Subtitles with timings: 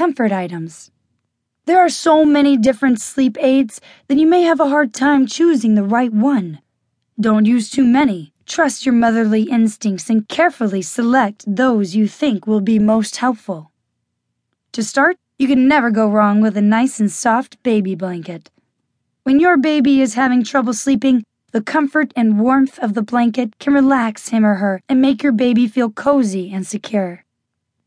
[0.00, 0.90] Comfort items.
[1.66, 5.74] There are so many different sleep aids that you may have a hard time choosing
[5.74, 6.60] the right one.
[7.20, 8.32] Don't use too many.
[8.46, 13.72] Trust your motherly instincts and carefully select those you think will be most helpful.
[14.72, 18.50] To start, you can never go wrong with a nice and soft baby blanket.
[19.24, 23.74] When your baby is having trouble sleeping, the comfort and warmth of the blanket can
[23.74, 27.26] relax him or her and make your baby feel cozy and secure.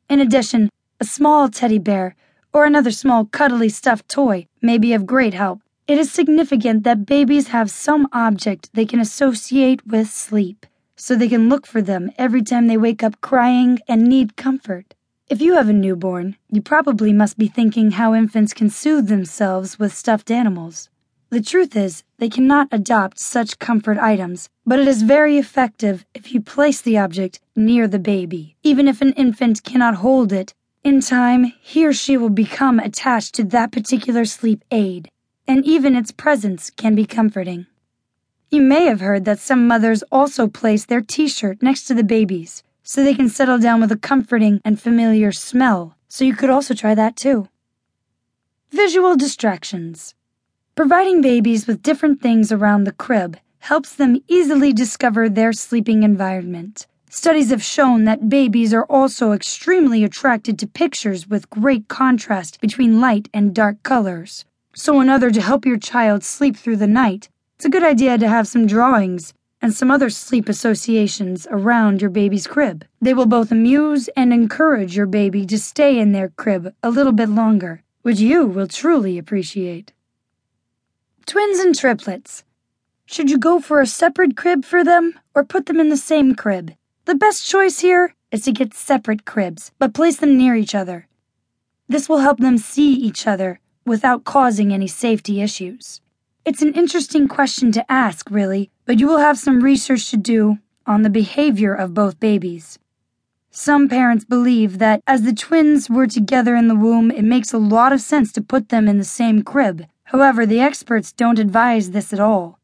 [0.07, 0.69] In addition,
[1.03, 2.15] a small teddy bear
[2.53, 5.59] or another small cuddly stuffed toy may be of great help.
[5.85, 10.65] It is significant that babies have some object they can associate with sleep,
[10.95, 14.95] so they can look for them every time they wake up crying and need comfort.
[15.27, 19.77] If you have a newborn, you probably must be thinking how infants can soothe themselves
[19.77, 20.89] with stuffed animals.
[21.31, 26.33] The truth is, they cannot adopt such comfort items, but it is very effective if
[26.33, 28.55] you place the object near the baby.
[28.63, 33.33] Even if an infant cannot hold it, in time, he or she will become attached
[33.35, 35.09] to that particular sleep aid,
[35.47, 37.65] and even its presence can be comforting.
[38.51, 42.03] You may have heard that some mothers also place their t shirt next to the
[42.03, 46.49] baby's so they can settle down with a comforting and familiar smell, so you could
[46.49, 47.47] also try that too.
[48.71, 50.15] Visual distractions.
[50.75, 56.87] Providing babies with different things around the crib helps them easily discover their sleeping environment.
[57.15, 62.99] Studies have shown that babies are also extremely attracted to pictures with great contrast between
[62.99, 64.45] light and dark colors.
[64.73, 68.17] So, in order to help your child sleep through the night, it's a good idea
[68.17, 72.83] to have some drawings and some other sleep associations around your baby's crib.
[72.99, 77.13] They will both amuse and encourage your baby to stay in their crib a little
[77.13, 79.93] bit longer, which you will truly appreciate.
[81.27, 82.43] Twins and triplets.
[83.05, 86.33] Should you go for a separate crib for them or put them in the same
[86.33, 86.73] crib?
[87.05, 91.07] The best choice here is to get separate cribs, but place them near each other.
[91.87, 96.01] This will help them see each other without causing any safety issues.
[96.45, 100.59] It's an interesting question to ask, really, but you will have some research to do
[100.85, 102.79] on the behavior of both babies.
[103.51, 107.57] Some parents believe that as the twins were together in the womb, it makes a
[107.57, 111.91] lot of sense to put them in the same crib However, the experts don't advise
[111.91, 112.59] this at all.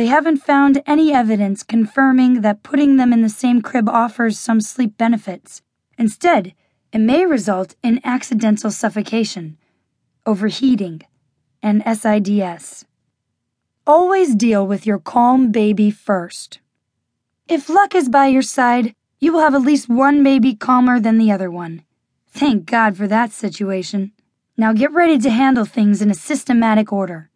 [0.00, 4.62] They haven't found any evidence confirming that putting them in the same crib offers some
[4.62, 5.60] sleep benefits.
[5.98, 6.54] Instead,
[6.90, 9.58] it may result in accidental suffocation,
[10.24, 11.02] overheating,
[11.62, 12.86] and SIDS.
[13.86, 16.60] Always deal with your calm baby first.
[17.46, 21.18] If luck is by your side, you will have at least one baby calmer than
[21.18, 21.82] the other one.
[22.26, 24.12] Thank God for that situation.
[24.56, 27.29] Now get ready to handle things in a systematic order.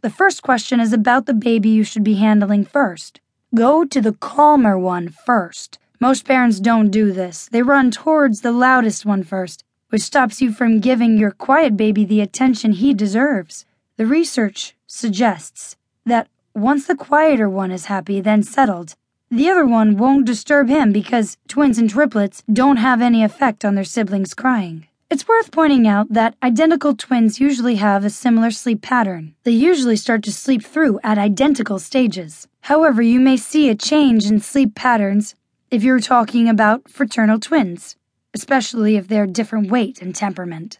[0.00, 3.20] The first question is about the baby you should be handling first.
[3.52, 5.78] Go to the calmer one first.
[5.98, 7.48] Most parents don't do this.
[7.50, 12.04] They run towards the loudest one first, which stops you from giving your quiet baby
[12.04, 13.66] the attention he deserves.
[13.96, 15.76] The research suggests
[16.06, 18.94] that once the quieter one is happy, then settled,
[19.30, 23.74] the other one won't disturb him because twins and triplets don't have any effect on
[23.74, 24.87] their siblings crying.
[25.10, 29.34] It's worth pointing out that identical twins usually have a similar sleep pattern.
[29.44, 32.46] They usually start to sleep through at identical stages.
[32.60, 35.34] However, you may see a change in sleep patterns
[35.70, 37.96] if you're talking about fraternal twins,
[38.34, 40.78] especially if they're different weight and temperament.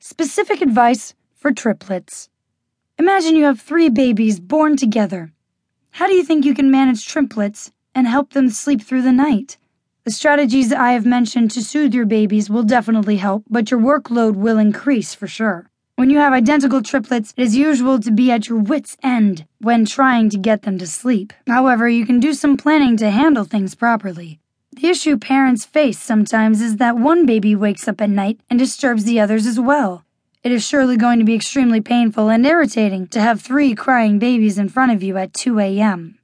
[0.00, 2.30] Specific advice for triplets.
[2.98, 5.32] Imagine you have three babies born together.
[5.92, 9.56] How do you think you can manage triplets and help them sleep through the night?
[10.04, 14.34] The strategies I have mentioned to soothe your babies will definitely help, but your workload
[14.34, 15.70] will increase for sure.
[15.94, 19.84] When you have identical triplets, it is usual to be at your wits' end when
[19.84, 21.32] trying to get them to sleep.
[21.46, 24.40] However, you can do some planning to handle things properly.
[24.72, 29.04] The issue parents face sometimes is that one baby wakes up at night and disturbs
[29.04, 30.04] the others as well.
[30.42, 34.58] It is surely going to be extremely painful and irritating to have three crying babies
[34.58, 36.18] in front of you at 2 a.m.